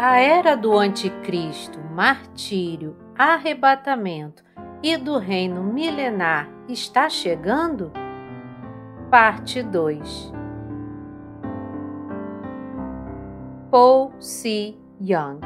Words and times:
A 0.00 0.20
era 0.20 0.56
do 0.56 0.78
anticristo, 0.78 1.80
martírio, 1.80 2.96
arrebatamento 3.16 4.44
e 4.80 4.96
do 4.96 5.18
reino 5.18 5.60
milenar 5.60 6.48
está 6.68 7.10
chegando? 7.10 7.90
Parte 9.10 9.60
2 9.60 10.32
Paul 13.72 14.12
C. 14.20 14.76
Young 15.00 15.40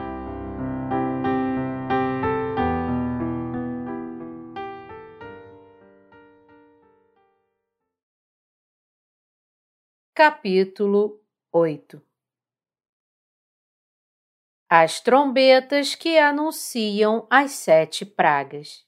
Capítulo 10.14 11.22
8 11.50 12.11
As 14.74 15.00
trombetas 15.00 15.94
que 15.94 16.18
anunciam 16.18 17.26
as 17.28 17.50
sete 17.50 18.06
pragas. 18.06 18.82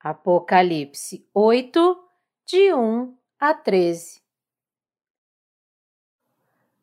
Apocalipse 0.00 1.28
8, 1.34 2.08
de 2.46 2.72
1 2.72 3.14
a 3.38 3.52
13 3.52 4.22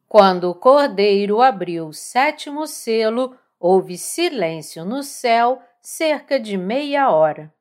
Quando 0.07 0.51
o 0.51 0.53
cordeiro 0.53 1.41
abriu 1.41 1.87
o 1.87 1.93
sétimo 1.93 2.67
selo, 2.67 3.35
houve 3.59 3.97
silêncio 3.97 4.85
no 4.85 5.01
céu 5.01 5.59
cerca 5.81 6.39
de 6.39 6.55
meia 6.55 7.09
hora. 7.09 7.51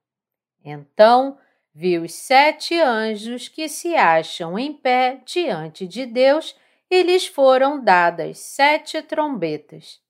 Então 0.62 1.39
vi 1.73 1.97
os 1.97 2.12
sete 2.12 2.78
anjos 2.78 3.48
que 3.48 3.67
se 3.67 3.97
acham 3.97 4.59
em 4.59 4.75
pé 4.75 5.23
diante 5.25 5.89
de 5.89 6.05
Deus 6.05 6.55
e 6.90 7.02
lhes 7.02 7.26
foram 7.26 7.83
dadas 7.83 8.38
sete 8.38 9.00
trombetas. 9.00 10.00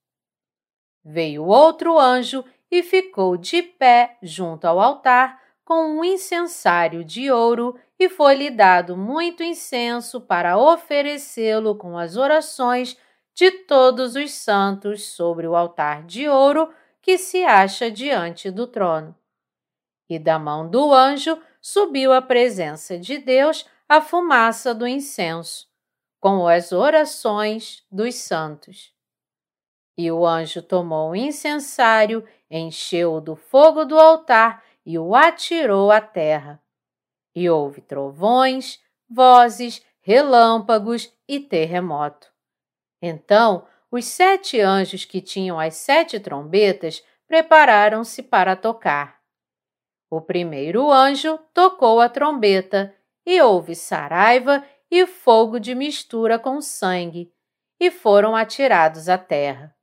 Veio 1.04 1.44
outro 1.44 1.98
anjo 1.98 2.44
e 2.70 2.82
ficou 2.82 3.36
de 3.36 3.62
pé 3.62 4.16
junto 4.22 4.64
ao 4.64 4.80
altar 4.80 5.40
com 5.64 5.98
um 5.98 6.04
incensário 6.04 7.04
de 7.04 7.30
ouro 7.30 7.78
e 7.98 8.08
foi-lhe 8.08 8.50
dado 8.50 8.96
muito 8.96 9.42
incenso 9.42 10.20
para 10.20 10.58
oferecê-lo 10.58 11.76
com 11.76 11.96
as 11.96 12.16
orações 12.16 12.96
de 13.34 13.50
todos 13.50 14.16
os 14.16 14.32
santos 14.32 15.04
sobre 15.04 15.46
o 15.46 15.54
altar 15.54 16.04
de 16.04 16.28
ouro 16.28 16.72
que 17.00 17.16
se 17.16 17.44
acha 17.44 17.90
diante 17.90 18.50
do 18.50 18.66
trono. 18.66 19.14
E 20.08 20.18
da 20.18 20.38
mão 20.38 20.68
do 20.68 20.92
anjo 20.92 21.40
subiu 21.60 22.12
à 22.12 22.20
presença 22.20 22.98
de 22.98 23.18
Deus 23.18 23.64
a 23.88 24.00
fumaça 24.00 24.74
do 24.74 24.86
incenso, 24.86 25.69
com 26.20 26.46
as 26.46 26.70
orações 26.70 27.82
dos 27.90 28.14
santos. 28.14 28.94
E 29.96 30.12
o 30.12 30.26
anjo 30.26 30.62
tomou 30.62 31.10
o 31.10 31.16
incensário, 31.16 32.26
encheu-o 32.50 33.20
do 33.20 33.34
fogo 33.34 33.84
do 33.84 33.98
altar 33.98 34.62
e 34.84 34.98
o 34.98 35.14
atirou 35.14 35.90
à 35.90 36.00
terra. 36.00 36.62
E 37.34 37.48
houve 37.48 37.80
trovões, 37.80 38.78
vozes, 39.08 39.84
relâmpagos 40.00 41.12
e 41.26 41.40
terremoto. 41.40 42.30
Então, 43.02 43.66
os 43.90 44.04
sete 44.04 44.60
anjos 44.60 45.04
que 45.04 45.20
tinham 45.20 45.58
as 45.58 45.74
sete 45.74 46.20
trombetas 46.20 47.02
prepararam-se 47.26 48.22
para 48.22 48.56
tocar. 48.56 49.20
O 50.10 50.20
primeiro 50.20 50.90
anjo 50.90 51.38
tocou 51.54 52.00
a 52.00 52.08
trombeta 52.08 52.94
e 53.24 53.40
houve 53.40 53.74
saraiva 53.74 54.64
e 54.90 55.06
fogo 55.06 55.60
de 55.60 55.74
mistura 55.74 56.38
com 56.38 56.60
sangue, 56.60 57.32
e 57.78 57.90
foram 57.90 58.34
atirados 58.34 59.08
à 59.08 59.16
terra. 59.16 59.74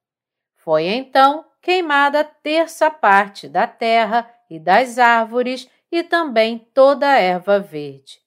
Foi 0.55 0.85
então 0.85 1.45
queimada 1.61 2.23
terça 2.23 2.89
parte 2.89 3.47
da 3.47 3.65
terra 3.65 4.29
e 4.49 4.59
das 4.59 4.97
árvores 4.97 5.69
e 5.91 6.03
também 6.03 6.59
toda 6.73 7.07
a 7.07 7.19
erva 7.19 7.59
verde. 7.59 8.19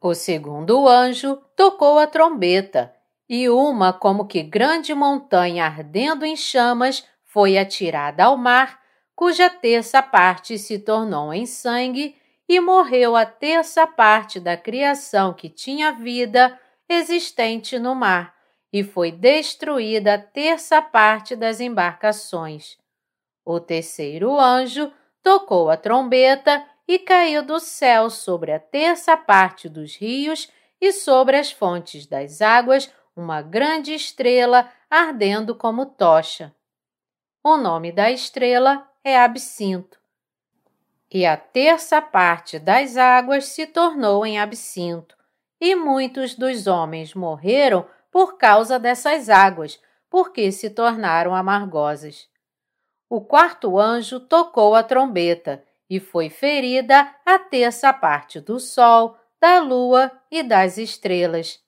O 0.00 0.14
segundo 0.14 0.86
anjo 0.86 1.36
tocou 1.56 1.98
a 1.98 2.06
trombeta, 2.06 2.94
e 3.28 3.48
uma 3.48 3.92
como 3.92 4.26
que 4.26 4.42
grande 4.42 4.94
montanha 4.94 5.66
ardendo 5.66 6.24
em 6.24 6.36
chamas 6.36 7.04
foi 7.24 7.58
atirada 7.58 8.24
ao 8.24 8.36
mar 8.36 8.80
cuja 9.18 9.50
terça 9.50 10.00
parte 10.00 10.56
se 10.56 10.78
tornou 10.78 11.34
em 11.34 11.44
sangue, 11.44 12.14
e 12.48 12.60
morreu 12.60 13.14
a 13.14 13.26
terça 13.26 13.86
parte 13.86 14.40
da 14.40 14.56
criação 14.56 15.34
que 15.34 15.48
tinha 15.48 15.92
vida 15.92 16.58
existente 16.88 17.78
no 17.78 17.94
mar, 17.94 18.34
e 18.72 18.82
foi 18.82 19.12
destruída 19.12 20.14
a 20.14 20.18
terça 20.18 20.80
parte 20.80 21.36
das 21.36 21.60
embarcações. 21.60 22.78
O 23.44 23.60
terceiro 23.60 24.38
anjo 24.38 24.92
tocou 25.22 25.68
a 25.68 25.76
trombeta 25.76 26.64
e 26.86 26.98
caiu 26.98 27.42
do 27.42 27.60
céu 27.60 28.08
sobre 28.08 28.52
a 28.52 28.58
terça 28.58 29.16
parte 29.16 29.68
dos 29.68 29.96
rios 29.96 30.50
e 30.80 30.92
sobre 30.92 31.36
as 31.36 31.50
fontes 31.50 32.06
das 32.06 32.40
águas 32.40 32.90
uma 33.14 33.42
grande 33.42 33.92
estrela 33.92 34.70
ardendo 34.88 35.54
como 35.54 35.84
tocha. 35.84 36.54
O 37.42 37.56
nome 37.56 37.90
da 37.90 38.10
estrela 38.10 38.88
é 39.02 39.18
absinto. 39.18 39.97
E 41.10 41.24
a 41.24 41.36
terça 41.36 42.02
parte 42.02 42.58
das 42.58 42.96
águas 42.96 43.46
se 43.46 43.66
tornou 43.66 44.26
em 44.26 44.38
absinto, 44.38 45.16
e 45.60 45.74
muitos 45.74 46.34
dos 46.34 46.66
homens 46.66 47.14
morreram 47.14 47.86
por 48.10 48.36
causa 48.36 48.78
dessas 48.78 49.28
águas, 49.28 49.80
porque 50.10 50.52
se 50.52 50.70
tornaram 50.70 51.34
amargosas. 51.34 52.28
O 53.08 53.20
quarto 53.20 53.78
anjo 53.78 54.20
tocou 54.20 54.74
a 54.74 54.82
trombeta, 54.82 55.64
e 55.88 55.98
foi 55.98 56.28
ferida 56.28 57.14
a 57.24 57.38
terça 57.38 57.92
parte 57.92 58.40
do 58.40 58.60
sol, 58.60 59.16
da 59.40 59.60
lua 59.60 60.12
e 60.30 60.42
das 60.42 60.76
estrelas, 60.76 61.60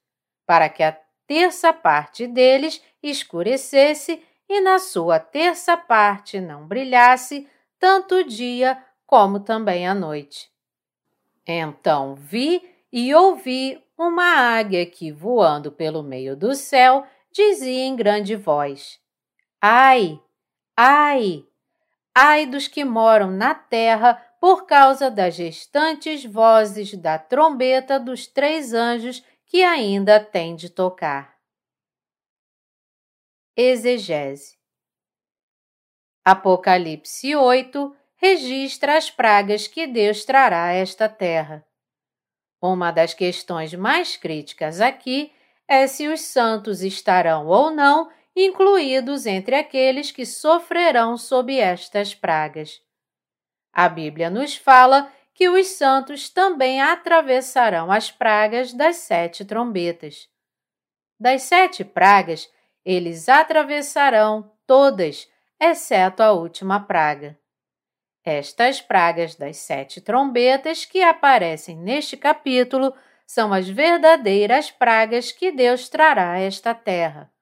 para 0.47 0.69
que 0.69 0.83
a 0.83 0.97
terça 1.27 1.73
parte 1.73 2.27
deles 2.27 2.83
escurecesse 3.03 4.23
e 4.49 4.61
na 4.61 4.79
sua 4.79 5.19
terça 5.19 5.77
parte 5.77 6.41
não 6.41 6.67
brilhasse 6.67 7.49
tanto 7.79 8.17
o 8.17 8.25
dia 8.25 8.77
como 9.11 9.41
também 9.41 9.89
a 9.89 9.93
noite. 9.93 10.49
Então 11.45 12.15
vi 12.15 12.63
e 12.93 13.13
ouvi 13.13 13.85
uma 13.99 14.23
águia 14.57 14.87
que, 14.87 15.11
voando 15.11 15.73
pelo 15.73 16.01
meio 16.01 16.37
do 16.37 16.55
céu, 16.55 17.05
dizia 17.33 17.87
em 17.87 17.97
grande 17.97 18.37
voz: 18.37 19.01
Ai, 19.61 20.23
ai, 20.77 21.45
ai 22.15 22.47
dos 22.47 22.69
que 22.69 22.85
moram 22.85 23.33
na 23.33 23.53
terra 23.53 24.15
por 24.41 24.65
causa 24.65 25.11
das 25.11 25.37
restantes 25.37 26.25
vozes 26.25 26.95
da 26.95 27.19
trombeta 27.19 27.99
dos 27.99 28.29
três 28.29 28.73
anjos 28.73 29.25
que 29.45 29.65
ainda 29.65 30.21
têm 30.21 30.55
de 30.55 30.71
tocar. 30.71 31.37
Exegese. 33.57 34.57
Apocalipse 36.25 37.35
8 37.35 37.97
registra 38.21 38.99
as 38.99 39.11
pragas 39.11 39.67
que 39.67 39.87
Deus 39.87 40.25
trará 40.25 40.67
a 40.67 40.73
esta 40.73 41.09
terra. 41.09 41.65
Uma 42.61 42.91
das 42.91 43.15
questões 43.15 43.73
mais 43.73 44.17
críticas 44.17 44.81
aqui 44.81 45.33
é 45.67 45.87
se 45.87 46.07
os 46.07 46.21
santos 46.21 46.83
estarão 46.83 47.47
ou 47.47 47.71
não 47.71 48.11
incluídos 48.37 49.25
entre 49.25 49.57
aqueles 49.57 50.13
que 50.13 50.27
sofrerão 50.27 51.17
sob 51.17 51.57
estas 51.59 52.15
pragas. 52.15 52.81
A 53.73 53.89
Bíblia 53.89 54.29
nos 54.29 54.55
fala 54.55 55.11
que 55.33 55.49
os 55.49 55.69
santos 55.69 56.29
também 56.29 56.83
atravessarão 56.83 57.91
as 57.91 58.11
pragas 58.11 58.75
das 58.75 58.97
sete 58.97 59.45
trombetas. 59.45 60.29
Das 61.19 61.43
sete 61.43 61.85
pragas, 61.85 62.51
eles 62.85 63.29
atravessarão 63.29 64.53
todas, 64.67 65.27
exceto 65.59 66.23
a 66.23 66.33
última 66.33 66.81
praga. 66.81 67.41
Estas 68.25 68.81
pragas 68.81 69.35
das 69.35 69.57
sete 69.59 70.01
trombetas 70.01 70.85
que 70.85 71.03
aparecem 71.03 71.77
neste 71.77 72.17
capítulo 72.17 72.95
são 73.27 73.53
as 73.53 73.69
verdadeiras 73.69 74.71
pragas 74.71 75.33
que 75.33 75.51
Deus 75.51 75.89
trará 75.89 76.33
a 76.33 76.39
esta 76.39 76.75
terra. 76.75 77.33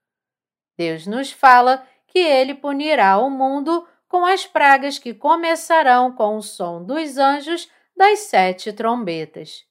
Deus 0.77 1.07
nos 1.07 1.33
fala 1.33 1.87
que 2.07 2.19
ele 2.19 2.55
punirá 2.55 3.19
o 3.19 3.29
mundo 3.29 3.87
com 4.07 4.25
as 4.25 4.47
pragas 4.47 4.99
que 4.99 5.13
começarão 5.13 6.15
com 6.15 6.37
o 6.37 6.43
som 6.43 6.85
dos 6.85 7.19
anjos 7.19 7.71
das 7.97 8.21
sete 8.21 8.73
trombetas. 8.73 9.67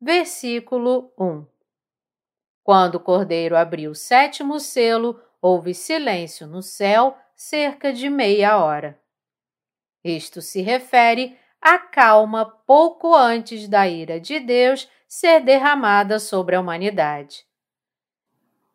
Versículo 0.00 1.12
1 1.18 1.46
quando 2.70 2.94
o 2.94 3.00
cordeiro 3.00 3.56
abriu 3.56 3.90
o 3.90 3.96
sétimo 3.96 4.60
selo, 4.60 5.20
houve 5.42 5.74
silêncio 5.74 6.46
no 6.46 6.62
céu 6.62 7.18
cerca 7.34 7.92
de 7.92 8.08
meia 8.08 8.58
hora. 8.58 8.99
Isto 10.04 10.40
se 10.40 10.62
refere 10.62 11.38
à 11.60 11.78
calma 11.78 12.46
pouco 12.66 13.14
antes 13.14 13.68
da 13.68 13.86
ira 13.86 14.18
de 14.18 14.40
Deus 14.40 14.88
ser 15.06 15.40
derramada 15.40 16.18
sobre 16.18 16.56
a 16.56 16.60
humanidade. 16.60 17.44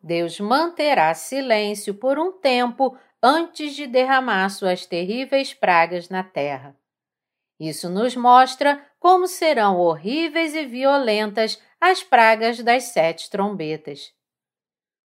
Deus 0.00 0.38
manterá 0.38 1.12
silêncio 1.14 1.94
por 1.94 2.18
um 2.18 2.30
tempo 2.30 2.96
antes 3.20 3.74
de 3.74 3.86
derramar 3.86 4.48
suas 4.50 4.86
terríveis 4.86 5.52
pragas 5.52 6.08
na 6.08 6.22
terra. 6.22 6.76
Isso 7.58 7.88
nos 7.88 8.14
mostra 8.14 8.84
como 9.00 9.26
serão 9.26 9.78
horríveis 9.78 10.54
e 10.54 10.64
violentas 10.64 11.60
as 11.80 12.02
pragas 12.02 12.62
das 12.62 12.84
sete 12.84 13.30
trombetas. 13.30 14.12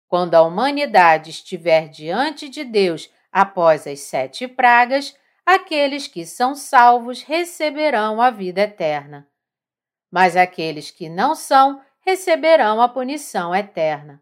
Quando 0.08 0.34
a 0.34 0.42
humanidade 0.42 1.30
estiver 1.30 1.90
diante 1.90 2.50
de 2.50 2.64
Deus 2.64 3.12
após 3.32 3.86
as 3.86 4.00
sete 4.00 4.48
pragas, 4.48 5.16
aqueles 5.54 6.08
que 6.08 6.26
são 6.26 6.54
salvos 6.54 7.24
receberão 7.24 8.22
a 8.22 8.30
vida 8.30 8.62
eterna. 8.62 9.28
Mas 10.12 10.36
aqueles 10.36 10.92
que 10.92 11.10
não 11.10 11.34
são 11.34 11.82
receberão 12.02 12.80
a 12.80 12.88
punição 12.88 13.56
eterna. 13.56 14.22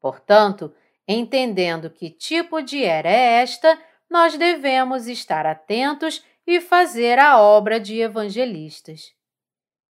Portanto, 0.00 0.74
entendendo 1.06 1.88
que 1.88 2.10
tipo 2.10 2.60
de 2.60 2.82
era 2.82 3.08
é 3.08 3.42
esta, 3.42 3.80
nós 4.10 4.36
devemos 4.36 5.06
estar 5.06 5.46
atentos 5.46 6.24
e 6.44 6.60
fazer 6.60 7.20
a 7.20 7.40
obra 7.40 7.78
de 7.78 8.00
evangelistas. 8.00 9.12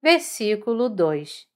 Versículo 0.00 0.88
2 0.88 1.46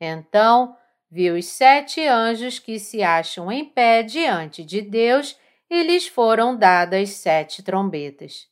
Então 0.00 0.76
viu 1.10 1.34
os 1.34 1.46
sete 1.46 2.06
anjos 2.06 2.60
que 2.60 2.78
se 2.78 3.02
acham 3.02 3.50
em 3.50 3.64
pé 3.64 4.04
diante 4.04 4.64
de 4.64 4.80
Deus 4.80 5.36
e 5.68 5.82
lhes 5.82 6.06
foram 6.06 6.56
dadas 6.56 7.10
sete 7.10 7.62
trombetas. 7.62 8.51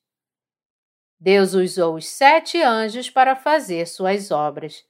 Deus 1.20 1.52
usou 1.52 1.96
os 1.96 2.06
sete 2.06 2.62
anjos 2.62 3.10
para 3.10 3.36
fazer 3.36 3.86
suas 3.86 4.30
obras. 4.30 4.82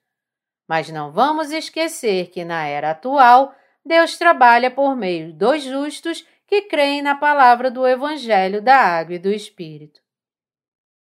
Mas 0.69 0.89
não 0.89 1.11
vamos 1.11 1.51
esquecer 1.51 2.31
que 2.31 2.45
na 2.45 2.65
era 2.65 2.93
atual, 2.93 3.53
Deus 3.85 4.17
trabalha 4.17 4.71
por 4.71 4.95
meio 4.95 5.33
dos 5.33 5.65
justos 5.65 6.25
que 6.47 6.63
creem 6.63 7.03
na 7.03 7.17
palavra 7.17 7.69
do 7.69 7.85
Evangelho 7.87 8.63
da 8.63 8.77
Água 8.77 9.17
e 9.17 9.19
do 9.19 9.31
Espírito. 9.33 10.01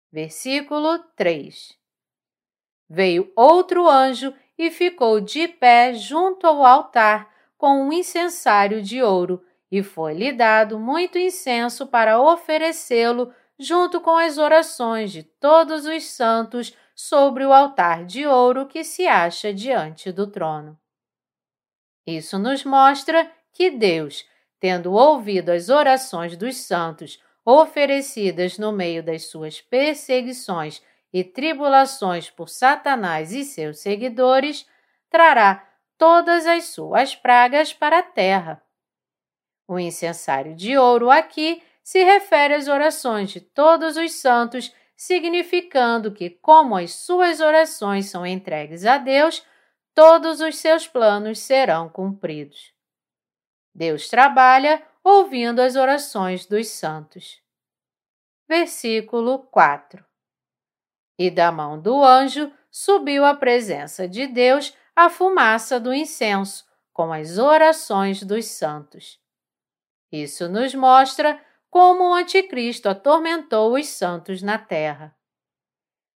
Versículo 0.09 0.99
3 1.17 1.77
Veio 2.89 3.29
outro 3.35 3.89
anjo 3.89 4.33
e 4.57 4.71
ficou 4.71 5.19
de 5.19 5.45
pé 5.47 5.93
junto 5.93 6.47
ao 6.47 6.65
altar 6.65 7.29
com 7.57 7.87
um 7.87 7.91
incensário 7.91 8.81
de 8.81 9.01
ouro, 9.01 9.43
e 9.69 9.83
foi-lhe 9.83 10.31
dado 10.31 10.79
muito 10.79 11.17
incenso 11.17 11.87
para 11.87 12.21
oferecê-lo 12.21 13.33
junto 13.59 13.99
com 13.99 14.15
as 14.15 14.37
orações 14.37 15.11
de 15.11 15.23
todos 15.23 15.85
os 15.85 16.03
santos 16.05 16.75
sobre 16.95 17.45
o 17.45 17.53
altar 17.53 18.05
de 18.05 18.25
ouro 18.25 18.67
que 18.67 18.83
se 18.83 19.07
acha 19.07 19.53
diante 19.53 20.11
do 20.11 20.27
trono. 20.27 20.77
Isso 22.05 22.39
nos 22.39 22.63
mostra 22.63 23.29
que 23.51 23.69
Deus, 23.69 24.25
tendo 24.59 24.93
ouvido 24.93 25.49
as 25.49 25.69
orações 25.69 26.37
dos 26.37 26.57
santos 26.57 27.21
oferecidas 27.43 28.57
no 28.57 28.71
meio 28.71 29.03
das 29.03 29.25
suas 29.25 29.61
perseguições 29.61 30.81
e 31.11 31.23
tribulações 31.23 32.29
por 32.29 32.49
Satanás 32.49 33.31
e 33.31 33.43
seus 33.43 33.79
seguidores, 33.79 34.67
trará 35.09 35.67
todas 35.97 36.45
as 36.45 36.65
suas 36.65 37.15
pragas 37.15 37.73
para 37.73 37.99
a 37.99 38.03
terra. 38.03 38.61
O 39.67 39.79
incensário 39.79 40.55
de 40.55 40.77
ouro 40.77 41.09
aqui 41.09 41.61
se 41.87 42.03
refere 42.03 42.53
às 42.53 42.67
orações 42.67 43.29
de 43.29 43.39
todos 43.39 43.95
os 43.95 44.11
santos, 44.15 44.75
significando 44.93 46.11
que, 46.11 46.29
como 46.29 46.75
as 46.75 46.93
suas 46.93 47.39
orações 47.39 48.07
são 48.07 48.27
entregues 48.27 48.85
a 48.85 48.97
Deus, 48.97 49.41
todos 49.95 50.41
os 50.41 50.57
seus 50.57 50.85
planos 50.85 51.39
serão 51.39 51.87
cumpridos. 51.87 52.73
Deus 53.73 54.09
trabalha 54.09 54.85
ouvindo 55.01 55.61
as 55.61 55.77
orações 55.77 56.45
dos 56.45 56.67
santos. 56.67 57.41
Versículo 58.49 59.39
4 59.43 60.03
e 61.17 61.31
da 61.31 61.53
mão 61.53 61.79
do 61.81 62.03
anjo 62.03 62.51
subiu 62.69 63.23
à 63.23 63.33
presença 63.33 64.09
de 64.09 64.27
Deus 64.27 64.75
a 64.93 65.09
fumaça 65.09 65.79
do 65.79 65.93
incenso, 65.93 66.65
com 66.91 67.13
as 67.13 67.37
orações 67.37 68.23
dos 68.23 68.43
santos. 68.43 69.21
Isso 70.11 70.49
nos 70.49 70.75
mostra 70.75 71.41
como 71.69 72.09
o 72.09 72.13
Anticristo 72.13 72.89
atormentou 72.89 73.73
os 73.75 73.87
santos 73.87 74.41
na 74.41 74.57
terra. 74.57 75.15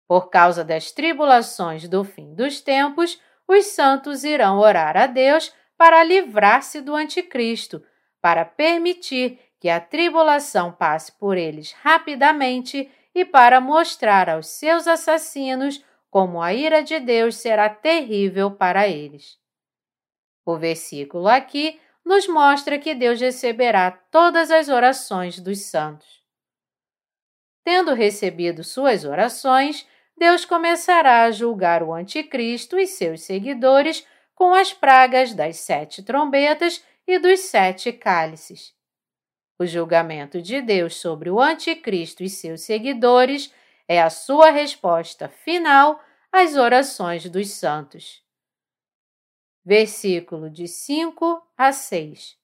Por 0.07 0.29
causa 0.29 0.63
das 0.63 0.91
tribulações 0.91 1.87
do 1.87 2.03
fim 2.03 2.33
dos 2.33 2.61
tempos, 2.61 3.21
os 3.47 3.65
santos 3.67 4.23
irão 4.23 4.59
orar 4.59 4.97
a 4.97 5.05
Deus 5.07 5.53
para 5.77 6.03
livrar-se 6.03 6.81
do 6.81 6.95
Anticristo, 6.95 7.83
para 8.21 8.43
permitir 8.43 9.39
que 9.59 9.69
a 9.69 9.79
tribulação 9.79 10.71
passe 10.71 11.11
por 11.11 11.37
eles 11.37 11.71
rapidamente 11.73 12.89
e 13.13 13.25
para 13.25 13.59
mostrar 13.59 14.29
aos 14.29 14.47
seus 14.47 14.87
assassinos 14.87 15.83
como 16.09 16.41
a 16.41 16.53
ira 16.53 16.81
de 16.81 16.99
Deus 16.99 17.35
será 17.35 17.69
terrível 17.69 18.51
para 18.51 18.87
eles. 18.87 19.37
O 20.45 20.57
versículo 20.57 21.27
aqui 21.27 21.79
nos 22.05 22.27
mostra 22.27 22.79
que 22.79 22.95
Deus 22.95 23.19
receberá 23.21 23.91
todas 23.91 24.51
as 24.51 24.69
orações 24.69 25.39
dos 25.39 25.65
santos. 25.65 26.23
Tendo 27.63 27.93
recebido 27.93 28.63
suas 28.63 29.05
orações, 29.05 29.87
Deus 30.17 30.43
começará 30.43 31.23
a 31.23 31.31
julgar 31.31 31.83
o 31.83 31.93
Anticristo 31.93 32.77
e 32.77 32.87
seus 32.87 33.21
seguidores 33.21 34.05
com 34.33 34.53
as 34.53 34.73
pragas 34.73 35.33
das 35.33 35.57
sete 35.57 36.01
trombetas 36.01 36.83
e 37.05 37.19
dos 37.19 37.41
sete 37.41 37.91
cálices. 37.91 38.73
O 39.57 39.65
julgamento 39.65 40.41
de 40.41 40.61
Deus 40.61 40.95
sobre 40.95 41.29
o 41.29 41.39
Anticristo 41.39 42.23
e 42.23 42.29
seus 42.29 42.61
seguidores 42.61 43.53
é 43.87 44.01
a 44.01 44.09
sua 44.09 44.51
resposta 44.51 45.27
final 45.27 46.01
às 46.31 46.55
orações 46.55 47.29
dos 47.29 47.49
santos. 47.51 48.23
Versículo 49.65 50.49
de 50.49 50.67
5 50.67 51.41
a 51.59 51.73
6. 51.73 52.37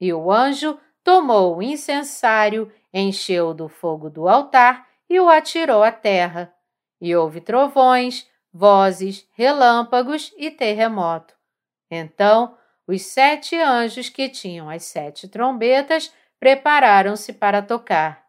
E 0.00 0.10
o 0.14 0.32
anjo 0.32 0.80
tomou 1.04 1.58
o 1.58 1.62
incensário, 1.62 2.72
encheu 2.90 3.52
do 3.52 3.68
fogo 3.68 4.08
do 4.08 4.26
altar 4.26 4.88
e 5.10 5.20
o 5.20 5.28
atirou 5.28 5.82
à 5.82 5.92
terra. 5.92 6.50
E 6.98 7.14
houve 7.14 7.42
trovões, 7.42 8.26
vozes, 8.50 9.28
relâmpagos 9.32 10.32
e 10.38 10.50
terremoto. 10.50 11.34
Então 11.90 12.56
os 12.86 13.02
sete 13.02 13.56
anjos 13.56 14.08
que 14.08 14.30
tinham 14.30 14.70
as 14.70 14.84
sete 14.84 15.28
trombetas 15.28 16.10
prepararam-se 16.40 17.30
para 17.34 17.60
tocar. 17.60 18.24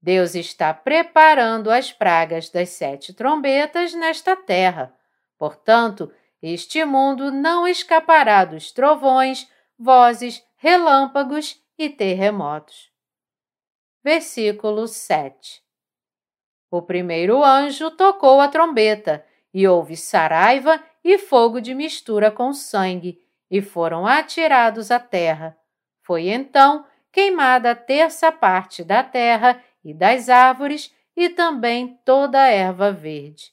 Deus 0.00 0.34
está 0.34 0.72
preparando 0.72 1.70
as 1.70 1.92
pragas 1.92 2.48
das 2.48 2.70
sete 2.70 3.12
trombetas 3.12 3.92
nesta 3.92 4.34
terra. 4.34 4.94
Portanto, 5.38 6.10
este 6.42 6.84
mundo 6.84 7.30
não 7.30 7.68
escapará 7.68 8.44
dos 8.44 8.72
trovões, 8.72 9.48
vozes, 9.78 10.44
relâmpagos 10.56 11.62
e 11.78 11.88
terremotos. 11.88 12.90
Versículo 14.02 14.88
7 14.88 15.62
O 16.68 16.82
primeiro 16.82 17.44
anjo 17.44 17.90
tocou 17.92 18.40
a 18.40 18.48
trombeta, 18.48 19.24
e 19.54 19.68
houve 19.68 19.96
saraiva 19.96 20.82
e 21.04 21.18
fogo 21.18 21.60
de 21.60 21.74
mistura 21.74 22.30
com 22.30 22.52
sangue, 22.52 23.22
e 23.50 23.60
foram 23.60 24.06
atirados 24.06 24.90
à 24.90 24.98
terra. 24.98 25.56
Foi 26.00 26.28
então 26.28 26.86
queimada 27.12 27.72
a 27.72 27.76
terça 27.76 28.32
parte 28.32 28.82
da 28.82 29.04
terra 29.04 29.62
e 29.84 29.92
das 29.92 30.28
árvores 30.28 30.92
e 31.14 31.28
também 31.28 32.00
toda 32.04 32.40
a 32.40 32.48
erva 32.48 32.90
verde. 32.90 33.52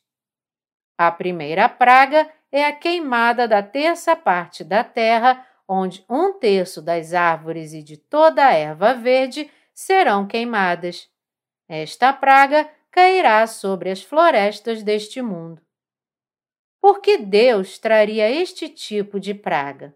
A 0.97 1.11
primeira 1.11 1.67
praga 1.67 2.31
é 2.51 2.65
a 2.65 2.73
queimada 2.73 3.47
da 3.47 3.61
terça 3.61 4.15
parte 4.15 4.63
da 4.63 4.83
terra, 4.83 5.45
onde 5.67 6.03
um 6.09 6.33
terço 6.33 6.81
das 6.81 7.13
árvores 7.13 7.73
e 7.73 7.83
de 7.83 7.97
toda 7.97 8.45
a 8.45 8.53
erva 8.53 8.93
verde 8.93 9.49
serão 9.73 10.27
queimadas. 10.27 11.07
Esta 11.67 12.11
praga 12.11 12.69
cairá 12.91 13.45
sobre 13.45 13.91
as 13.91 14.01
florestas 14.01 14.81
deste 14.81 15.21
mundo. 15.21 15.61
Por 16.81 17.01
que 17.01 17.17
Deus 17.17 17.77
traria 17.77 18.29
este 18.29 18.67
tipo 18.67 19.19
de 19.19 19.33
praga? 19.33 19.95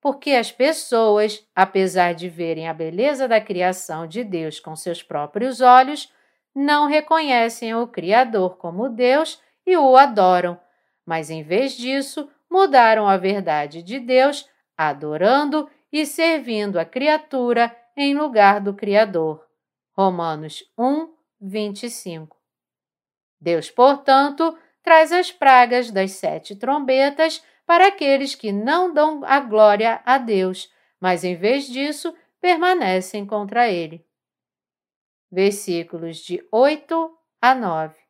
Porque 0.00 0.32
as 0.32 0.52
pessoas, 0.52 1.46
apesar 1.54 2.14
de 2.14 2.28
verem 2.28 2.68
a 2.68 2.74
beleza 2.74 3.26
da 3.26 3.40
criação 3.40 4.06
de 4.06 4.22
Deus 4.22 4.60
com 4.60 4.76
seus 4.76 5.02
próprios 5.02 5.62
olhos, 5.62 6.12
não 6.54 6.86
reconhecem 6.86 7.74
o 7.74 7.86
Criador 7.86 8.58
como 8.58 8.88
Deus 8.88 9.40
e 9.66 9.76
o 9.76 9.96
adoram, 9.96 10.60
mas 11.06 11.30
em 11.30 11.42
vez 11.42 11.76
disso 11.76 12.30
mudaram 12.50 13.06
a 13.06 13.16
verdade 13.16 13.82
de 13.82 13.98
Deus, 13.98 14.48
adorando 14.76 15.68
e 15.92 16.04
servindo 16.04 16.78
a 16.78 16.84
criatura 16.84 17.74
em 17.96 18.14
lugar 18.14 18.60
do 18.60 18.74
Criador. 18.74 19.46
Romanos 19.92 20.64
1, 20.76 21.12
25. 21.40 22.36
Deus, 23.40 23.70
portanto, 23.70 24.56
traz 24.82 25.12
as 25.12 25.30
pragas 25.30 25.90
das 25.90 26.12
sete 26.12 26.56
trombetas 26.56 27.44
para 27.66 27.88
aqueles 27.88 28.34
que 28.34 28.52
não 28.52 28.92
dão 28.92 29.24
a 29.24 29.40
glória 29.40 30.02
a 30.04 30.18
Deus, 30.18 30.70
mas 31.00 31.24
em 31.24 31.36
vez 31.36 31.66
disso 31.66 32.14
permanecem 32.40 33.24
contra 33.24 33.68
ele. 33.68 34.04
Versículos 35.30 36.18
de 36.18 36.46
8 36.50 37.18
a 37.40 37.54
9. 37.54 38.03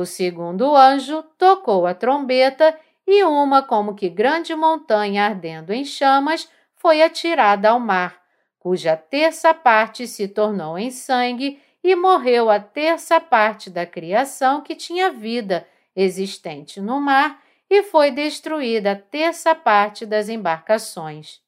O 0.00 0.06
segundo 0.06 0.74
anjo 0.74 1.22
tocou 1.36 1.86
a 1.86 1.92
trombeta 1.92 2.74
e 3.06 3.22
uma 3.22 3.62
como 3.62 3.94
que 3.94 4.08
grande 4.08 4.54
montanha 4.54 5.26
ardendo 5.26 5.74
em 5.74 5.84
chamas 5.84 6.48
foi 6.74 7.02
atirada 7.02 7.68
ao 7.68 7.78
mar, 7.78 8.18
cuja 8.58 8.96
terça 8.96 9.52
parte 9.52 10.06
se 10.06 10.26
tornou 10.26 10.78
em 10.78 10.90
sangue 10.90 11.60
e 11.84 11.94
morreu 11.94 12.48
a 12.48 12.58
terça 12.58 13.20
parte 13.20 13.68
da 13.68 13.84
criação 13.84 14.62
que 14.62 14.74
tinha 14.74 15.12
vida 15.12 15.68
existente 15.94 16.80
no 16.80 16.98
mar 16.98 17.38
e 17.68 17.82
foi 17.82 18.10
destruída 18.10 18.92
a 18.92 18.96
terça 18.96 19.54
parte 19.54 20.06
das 20.06 20.30
embarcações. 20.30 21.42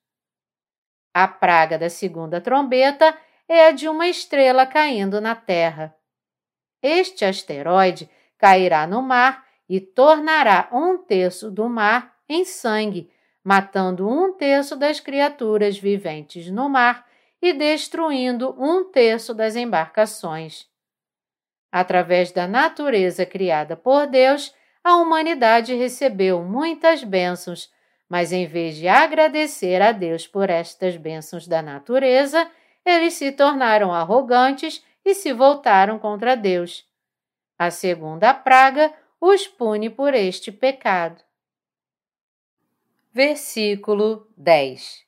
A 1.15 1.27
praga 1.27 1.79
da 1.79 1.89
segunda 1.89 2.39
trombeta 2.39 3.17
é 3.49 3.69
a 3.69 3.71
de 3.71 3.89
uma 3.89 4.07
estrela 4.09 4.67
caindo 4.67 5.23
na 5.23 5.35
Terra. 5.35 5.97
Este 6.83 7.25
asteroide 7.25 8.11
cairá 8.43 8.89
no 8.89 9.01
mar 9.01 9.47
e 9.69 9.81
tornará 9.81 10.69
um 10.73 10.99
terço 10.99 11.49
do 11.49 11.69
mar 11.69 12.13
em 12.29 12.45
sangue, 12.45 13.09
matando 13.45 14.09
um 14.09 14.33
terço 14.33 14.75
das 14.75 14.99
criaturas 14.99 15.79
viventes 15.79 16.51
no 16.51 16.69
mar 16.69 17.07
e 17.41 17.53
destruindo 17.53 18.53
um 18.59 18.91
terço 18.91 19.33
das 19.33 19.55
embarcações. 19.55 20.67
Através 21.71 22.33
da 22.33 22.49
natureza 22.49 23.25
criada 23.25 23.77
por 23.77 24.09
Deus, 24.09 24.53
a 24.83 24.97
humanidade 24.97 25.77
recebeu 25.77 26.43
muitas 26.43 27.05
bênçãos, 27.05 27.71
mas 28.09 28.33
em 28.33 28.45
vez 28.45 28.75
de 28.75 28.89
agradecer 28.89 29.81
a 29.81 29.93
Deus 29.93 30.27
por 30.27 30.51
estas 30.51 30.97
bênçãos 30.97 31.47
da 31.47 31.63
natureza, 31.63 32.51
eles 32.85 33.15
se 33.15 33.31
tornaram 33.31 33.95
arrogantes 33.95 34.85
e 35.05 35.15
se 35.15 35.33
voltaram 35.33 35.97
contra 35.97 36.35
Deus. 36.37 36.91
A 37.65 37.71
segunda 37.71 38.35
praga 38.35 38.93
os 39.21 39.47
pune 39.47 39.89
por 39.89 40.15
este 40.15 40.51
pecado. 40.51 41.23
Versículo 43.13 44.27
10 44.37 45.07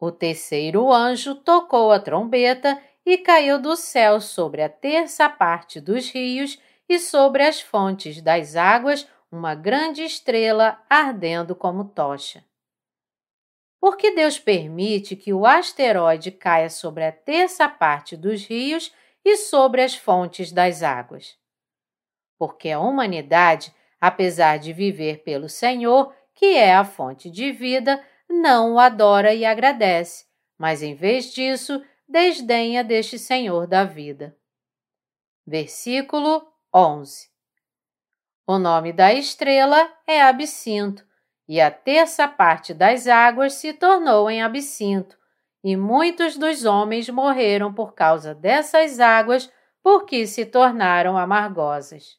O 0.00 0.10
terceiro 0.10 0.90
anjo 0.90 1.34
tocou 1.34 1.92
a 1.92 2.00
trombeta 2.00 2.80
e 3.04 3.18
caiu 3.18 3.60
do 3.60 3.76
céu 3.76 4.18
sobre 4.18 4.62
a 4.62 4.68
terça 4.70 5.28
parte 5.28 5.78
dos 5.78 6.08
rios 6.08 6.58
e 6.88 6.98
sobre 6.98 7.42
as 7.42 7.60
fontes 7.60 8.22
das 8.22 8.56
águas 8.56 9.06
uma 9.30 9.54
grande 9.54 10.02
estrela 10.02 10.82
ardendo 10.88 11.54
como 11.54 11.84
tocha. 11.84 12.42
Por 13.78 13.98
que 13.98 14.12
Deus 14.12 14.38
permite 14.38 15.14
que 15.14 15.34
o 15.34 15.44
asteroide 15.44 16.30
caia 16.30 16.70
sobre 16.70 17.04
a 17.04 17.12
terça 17.12 17.68
parte 17.68 18.16
dos 18.16 18.46
rios 18.46 18.90
e 19.22 19.36
sobre 19.36 19.82
as 19.82 19.94
fontes 19.94 20.50
das 20.50 20.82
águas? 20.82 21.37
Porque 22.38 22.70
a 22.70 22.78
humanidade, 22.78 23.74
apesar 24.00 24.58
de 24.58 24.72
viver 24.72 25.22
pelo 25.24 25.48
Senhor, 25.48 26.14
que 26.34 26.56
é 26.56 26.74
a 26.74 26.84
fonte 26.84 27.28
de 27.28 27.50
vida, 27.50 28.02
não 28.28 28.74
o 28.74 28.78
adora 28.78 29.34
e 29.34 29.44
agradece, 29.44 30.26
mas 30.56 30.82
em 30.82 30.94
vez 30.94 31.32
disso, 31.32 31.82
desdenha 32.08 32.84
deste 32.84 33.18
Senhor 33.18 33.66
da 33.66 33.84
vida. 33.84 34.36
Versículo 35.46 36.46
11 36.74 37.28
O 38.46 38.58
nome 38.58 38.92
da 38.92 39.12
estrela 39.12 39.90
é 40.06 40.22
Absinto, 40.22 41.06
e 41.48 41.60
a 41.60 41.70
terça 41.70 42.28
parte 42.28 42.74
das 42.74 43.06
águas 43.06 43.54
se 43.54 43.72
tornou 43.72 44.30
em 44.30 44.42
absinto, 44.42 45.16
e 45.64 45.76
muitos 45.76 46.36
dos 46.36 46.64
homens 46.64 47.08
morreram 47.08 47.72
por 47.72 47.94
causa 47.94 48.34
dessas 48.34 49.00
águas, 49.00 49.50
porque 49.82 50.26
se 50.26 50.44
tornaram 50.44 51.16
amargosas. 51.16 52.18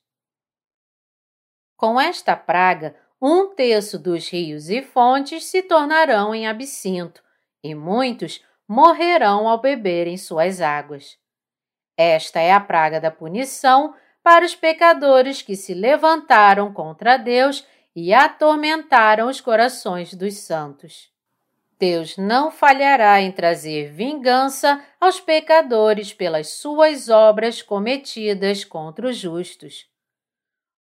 Com 1.80 1.98
esta 1.98 2.36
praga, 2.36 2.94
um 3.22 3.56
terço 3.56 3.98
dos 3.98 4.28
rios 4.28 4.70
e 4.70 4.82
fontes 4.82 5.46
se 5.46 5.62
tornarão 5.62 6.36
em 6.36 6.46
absinto, 6.46 7.24
e 7.64 7.74
muitos 7.74 8.44
morrerão 8.68 9.48
ao 9.48 9.62
beberem 9.62 10.18
suas 10.18 10.60
águas. 10.60 11.18
Esta 11.96 12.42
é 12.42 12.52
a 12.52 12.60
praga 12.60 13.00
da 13.00 13.10
punição 13.10 13.96
para 14.22 14.44
os 14.44 14.54
pecadores 14.54 15.42
que 15.42 15.56
se 15.56 15.74
levantaram 15.74 16.74
contra 16.74 17.16
Deus 17.16 17.66
e 17.96 18.14
atormentaram 18.14 19.30
os 19.30 19.40
corações 19.40 20.14
dos 20.14 20.34
santos. 20.34 21.10
Deus 21.80 22.18
não 22.18 22.52
falhará 22.52 23.22
em 23.22 23.32
trazer 23.32 23.90
vingança 23.90 24.84
aos 25.00 25.22
pecadores 25.22 26.14
pelas 26.14 26.50
suas 26.50 27.08
obras 27.08 27.62
cometidas 27.62 28.66
contra 28.66 29.08
os 29.08 29.16
justos. 29.16 29.89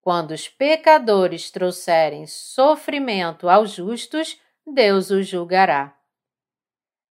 Quando 0.07 0.31
os 0.31 0.49
pecadores 0.49 1.51
trouxerem 1.51 2.29
sofrimento 2.29 3.49
aos 3.49 3.73
justos, 3.73 4.41
Deus 4.65 5.11
os 5.11 5.27
julgará. 5.27 5.97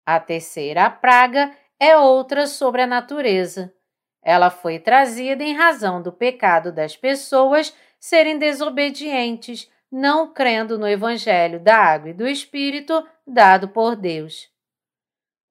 A 0.06 0.20
terceira 0.20 0.88
praga 0.88 1.50
é 1.80 1.98
outra 1.98 2.46
sobre 2.46 2.82
a 2.82 2.86
natureza. 2.86 3.74
Ela 4.22 4.48
foi 4.48 4.78
trazida 4.78 5.42
em 5.42 5.56
razão 5.56 6.00
do 6.00 6.12
pecado 6.12 6.70
das 6.70 6.96
pessoas 6.96 7.74
serem 7.98 8.38
desobedientes, 8.38 9.68
não 9.90 10.32
crendo 10.32 10.78
no 10.78 10.86
Evangelho 10.86 11.58
da 11.58 11.76
água 11.76 12.10
e 12.10 12.14
do 12.14 12.28
Espírito 12.28 13.04
dado 13.26 13.66
por 13.66 13.96
Deus. 13.96 14.48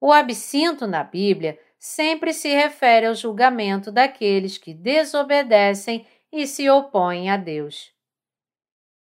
O 0.00 0.10
absinto 0.10 0.86
na 0.86 1.04
Bíblia 1.04 1.58
sempre 1.78 2.32
se 2.32 2.48
refere 2.48 3.04
ao 3.04 3.14
julgamento 3.14 3.92
daqueles 3.92 4.56
que 4.56 4.72
desobedecem 4.72 6.06
e 6.34 6.48
se 6.48 6.68
opõem 6.68 7.30
a 7.30 7.36
Deus. 7.36 7.92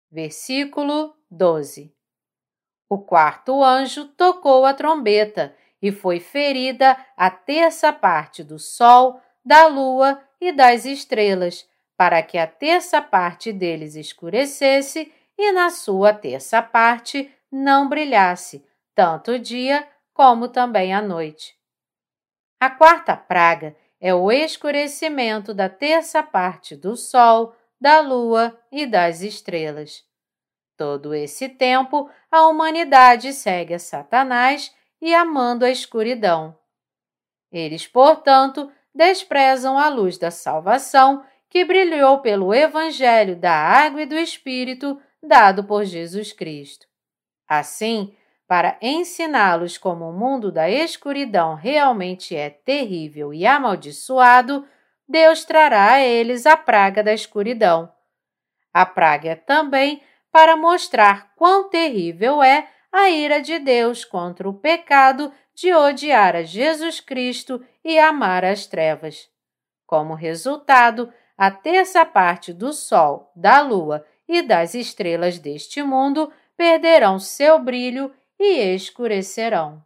Versículo 0.09 1.15
12 1.29 1.95
O 2.89 2.97
quarto 2.97 3.63
anjo 3.63 4.05
tocou 4.05 4.65
a 4.65 4.73
trombeta 4.73 5.55
e 5.79 5.91
foi 5.91 6.19
ferida 6.19 6.97
a 7.15 7.29
terça 7.29 7.93
parte 7.93 8.43
do 8.43 8.57
sol, 8.57 9.21
da 9.45 9.67
lua 9.67 10.19
e 10.41 10.51
das 10.51 10.85
estrelas, 10.85 11.69
para 11.95 12.23
que 12.23 12.39
a 12.39 12.47
terça 12.47 12.99
parte 12.99 13.53
deles 13.53 13.93
escurecesse 13.93 15.13
e 15.37 15.51
na 15.51 15.69
sua 15.69 16.15
terça 16.15 16.59
parte 16.59 17.31
não 17.51 17.87
brilhasse, 17.87 18.65
tanto 18.95 19.33
o 19.33 19.39
dia 19.39 19.87
como 20.11 20.47
também 20.47 20.91
a 20.91 21.01
noite. 21.03 21.55
A 22.59 22.69
quarta 22.69 23.15
praga 23.15 23.75
é 24.01 24.15
o 24.15 24.31
escurecimento 24.31 25.53
da 25.53 25.69
terça 25.69 26.23
parte 26.23 26.75
do 26.75 26.97
Sol, 26.97 27.55
da 27.79 28.01
Lua 28.01 28.59
e 28.71 28.87
das 28.87 29.21
estrelas. 29.21 30.03
Todo 30.75 31.13
esse 31.13 31.47
tempo, 31.47 32.09
a 32.31 32.47
humanidade 32.47 33.31
segue 33.31 33.75
a 33.75 33.79
Satanás 33.79 34.75
e 34.99 35.13
amando 35.13 35.63
a 35.63 35.69
escuridão. 35.69 36.57
Eles, 37.51 37.85
portanto, 37.85 38.71
desprezam 38.93 39.77
a 39.77 39.87
luz 39.89 40.17
da 40.17 40.31
salvação 40.31 41.23
que 41.47 41.63
brilhou 41.63 42.19
pelo 42.19 42.53
Evangelho 42.53 43.35
da 43.35 43.53
Água 43.53 44.01
e 44.01 44.05
do 44.07 44.17
Espírito 44.17 44.99
dado 45.21 45.63
por 45.63 45.85
Jesus 45.85 46.33
Cristo. 46.33 46.87
Assim, 47.47 48.15
para 48.51 48.75
ensiná-los 48.81 49.77
como 49.77 50.09
o 50.09 50.11
mundo 50.11 50.51
da 50.51 50.69
escuridão 50.69 51.55
realmente 51.55 52.35
é 52.35 52.49
terrível 52.49 53.33
e 53.33 53.45
amaldiçoado, 53.45 54.67
Deus 55.07 55.45
trará 55.45 55.93
a 55.93 56.01
eles 56.01 56.45
a 56.45 56.57
praga 56.57 57.01
da 57.01 57.13
escuridão. 57.13 57.89
A 58.73 58.85
praga 58.85 59.29
é 59.29 59.35
também 59.35 60.03
para 60.29 60.57
mostrar 60.57 61.33
quão 61.37 61.69
terrível 61.69 62.43
é 62.43 62.67
a 62.91 63.09
ira 63.09 63.41
de 63.41 63.57
Deus 63.57 64.03
contra 64.03 64.49
o 64.49 64.53
pecado 64.53 65.31
de 65.55 65.73
odiar 65.73 66.35
a 66.35 66.43
Jesus 66.43 66.99
Cristo 66.99 67.63
e 67.81 67.97
amar 67.97 68.43
as 68.43 68.67
trevas. 68.67 69.29
Como 69.87 70.13
resultado, 70.13 71.09
a 71.37 71.49
terça 71.49 72.03
parte 72.03 72.51
do 72.51 72.73
Sol, 72.73 73.31
da 73.33 73.61
Lua 73.61 74.05
e 74.27 74.41
das 74.41 74.75
estrelas 74.75 75.39
deste 75.39 75.81
mundo 75.81 76.29
perderão 76.57 77.17
seu 77.17 77.57
brilho 77.57 78.11
e 78.43 78.73
escurecerão. 78.73 79.85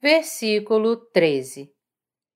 Versículo 0.00 0.96
13 0.96 1.72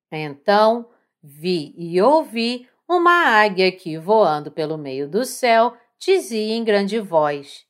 Então 0.09 0.89
vi 1.21 1.73
e 1.77 2.01
ouvi 2.01 2.67
uma 2.87 3.25
águia 3.25 3.71
que, 3.71 3.97
voando 3.97 4.49
pelo 4.49 4.77
meio 4.77 5.07
do 5.07 5.25
céu, 5.25 5.77
dizia 5.99 6.55
em 6.55 6.63
grande 6.63 6.99
voz: 6.99 7.65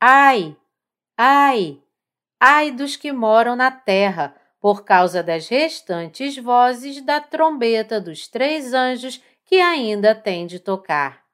Ai, 0.00 0.56
ai, 1.16 1.80
ai 2.40 2.70
dos 2.70 2.96
que 2.96 3.12
moram 3.12 3.54
na 3.54 3.70
terra, 3.70 4.34
por 4.58 4.84
causa 4.84 5.22
das 5.22 5.46
restantes 5.48 6.36
vozes 6.36 7.02
da 7.02 7.20
trombeta 7.20 8.00
dos 8.00 8.26
três 8.28 8.72
anjos 8.72 9.22
que 9.44 9.56
ainda 9.60 10.14
tem 10.14 10.46
de 10.46 10.58
tocar. 10.58 11.24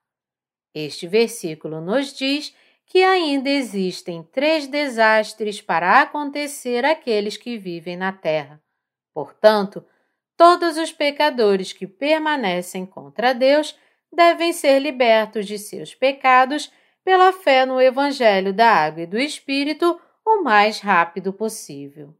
Este 0.75 1.07
versículo 1.07 1.81
nos 1.81 2.12
diz 2.12 2.54
que 2.94 3.02
ainda 3.02 3.50
existem 3.50 4.22
três 4.22 4.68
desastres 4.68 5.60
para 5.60 6.00
acontecer 6.00 6.84
àqueles 6.84 7.36
que 7.36 7.58
vivem 7.58 7.96
na 7.96 8.12
terra. 8.12 8.62
Portanto, 9.12 9.84
todos 10.36 10.76
os 10.76 10.92
pecadores 10.92 11.72
que 11.72 11.88
permanecem 11.88 12.86
contra 12.86 13.34
Deus 13.34 13.76
devem 14.12 14.52
ser 14.52 14.78
libertos 14.78 15.44
de 15.44 15.58
seus 15.58 15.92
pecados 15.92 16.70
pela 17.04 17.32
fé 17.32 17.66
no 17.66 17.80
Evangelho 17.80 18.52
da 18.52 18.70
Água 18.70 19.02
e 19.02 19.06
do 19.06 19.18
Espírito 19.18 20.00
o 20.24 20.44
mais 20.44 20.78
rápido 20.78 21.32
possível. 21.32 22.14